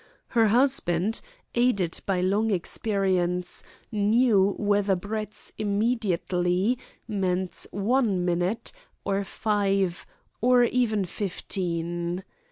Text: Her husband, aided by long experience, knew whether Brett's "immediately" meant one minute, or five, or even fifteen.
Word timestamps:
Her 0.29 0.47
husband, 0.47 1.21
aided 1.53 2.01
by 2.07 2.21
long 2.21 2.49
experience, 2.49 3.63
knew 3.91 4.55
whether 4.57 4.95
Brett's 4.95 5.51
"immediately" 5.59 6.79
meant 7.07 7.67
one 7.69 8.25
minute, 8.25 8.71
or 9.05 9.23
five, 9.23 10.07
or 10.41 10.63
even 10.63 11.05
fifteen. 11.05 12.23